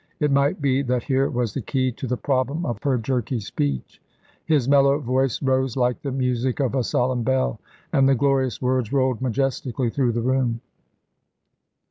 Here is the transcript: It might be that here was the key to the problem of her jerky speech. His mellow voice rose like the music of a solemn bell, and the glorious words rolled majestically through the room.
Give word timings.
It 0.19 0.31
might 0.31 0.59
be 0.59 0.81
that 0.81 1.03
here 1.03 1.29
was 1.29 1.53
the 1.53 1.61
key 1.61 1.91
to 1.91 2.07
the 2.07 2.17
problem 2.17 2.65
of 2.65 2.79
her 2.81 2.97
jerky 2.97 3.39
speech. 3.39 4.01
His 4.45 4.67
mellow 4.67 4.97
voice 4.97 5.39
rose 5.43 5.77
like 5.77 6.01
the 6.01 6.11
music 6.11 6.59
of 6.59 6.73
a 6.73 6.83
solemn 6.83 7.21
bell, 7.21 7.59
and 7.93 8.09
the 8.09 8.15
glorious 8.15 8.59
words 8.63 8.91
rolled 8.91 9.21
majestically 9.21 9.91
through 9.91 10.13
the 10.13 10.21
room. 10.21 10.61